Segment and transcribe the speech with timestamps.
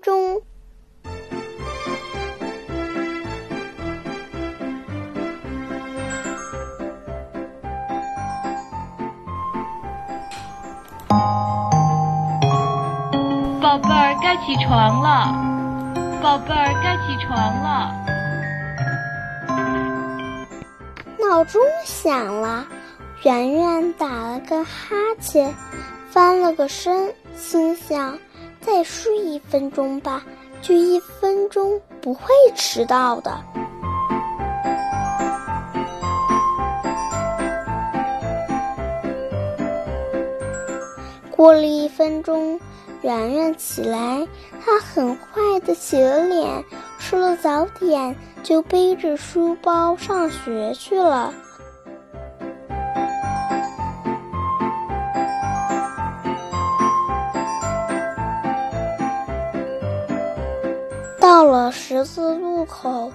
[0.00, 0.42] 钟。
[13.60, 15.32] 宝贝儿，该起床了。
[16.22, 17.94] 宝贝儿，该起床了。
[21.18, 22.66] 闹钟响了，
[23.22, 25.54] 圆圆打了个哈欠，
[26.10, 28.18] 翻了个身，心想：
[28.60, 30.22] 再睡一分钟吧，
[30.62, 32.22] 就一分钟，不会
[32.54, 33.42] 迟到的。
[41.30, 42.60] 过了一分钟，
[43.00, 44.28] 圆圆起来，
[44.64, 46.64] 她很快的洗了脸，
[46.98, 51.32] 吃了早点，就背着书包上学去了。
[61.20, 63.12] 到了十字路口。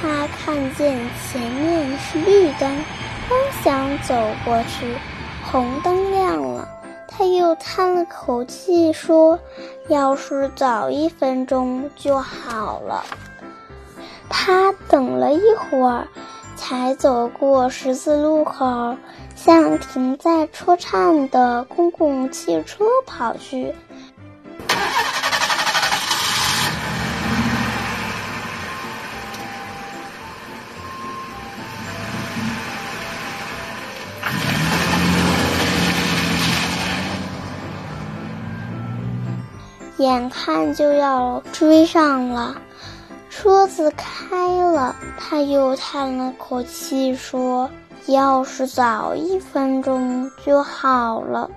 [0.00, 0.96] 他看见
[1.28, 2.84] 前面是绿灯，
[3.28, 4.14] 刚想走
[4.44, 4.86] 过去，
[5.44, 6.68] 红灯亮了，
[7.08, 9.36] 他又叹了口气说
[9.90, 13.04] ：“要是早一分钟就好了。”
[14.48, 16.08] 他等了一会儿，
[16.56, 18.96] 才走过十字路口，
[19.36, 23.74] 向停在车站的公共汽车跑去。
[39.98, 42.54] 眼看就要追上了，
[43.40, 47.70] 车子开了，他又叹了口气说
[48.06, 51.48] ：“要是早一分钟就好了。”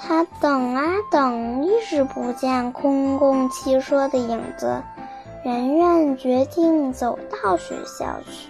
[0.00, 4.82] 他等啊等，一直不见公共汽车的影子，
[5.44, 8.48] 圆圆决定走到学校去。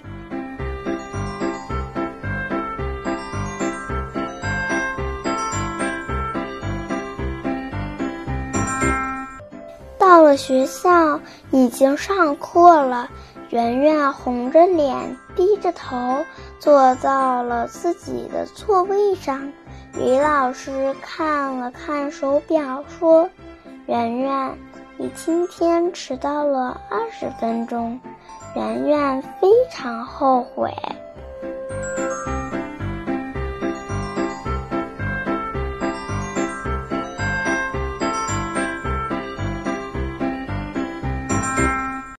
[10.12, 11.20] 到了学校，
[11.52, 13.08] 已经上课了。
[13.48, 15.96] 圆圆红着脸，低着头，
[16.58, 19.50] 坐到了自己的座位上。
[19.94, 23.30] 李老师看了看手表，说
[23.88, 24.58] ：“圆圆，
[24.98, 27.98] 你今天迟到了二十分钟。”
[28.54, 30.74] 圆圆非常后悔。